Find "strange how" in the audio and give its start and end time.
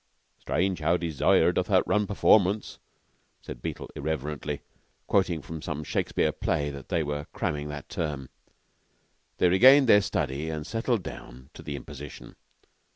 0.39-0.97